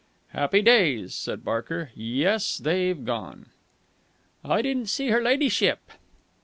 [0.29, 1.91] "Happy days!" said Barker.
[1.93, 3.45] "Yes, they've gone!"
[4.43, 5.91] "I didn't see her ladyship."